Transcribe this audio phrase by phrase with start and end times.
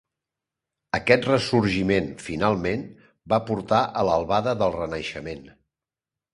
[0.99, 2.87] Aquest ressorgiment, finalment,
[3.35, 5.49] va portar a l'albada del Renaixement.